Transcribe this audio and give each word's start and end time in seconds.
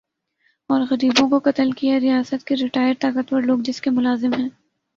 اور 0.69 0.81
غریبوں 0.81 1.29
کو 1.29 1.39
قتل 1.43 1.71
کیا 1.71 1.99
ریاست 1.99 2.43
کے 2.43 2.55
ریٹائر 2.55 2.93
طاقتور 2.99 3.41
لوگ 3.41 3.59
جس 3.59 3.81
کے 3.81 3.89
ملازم 3.89 4.33
ھیں 4.33 4.49